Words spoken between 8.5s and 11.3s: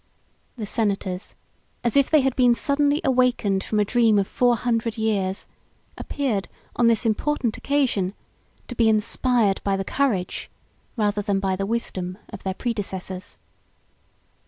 to be inspired by the courage, rather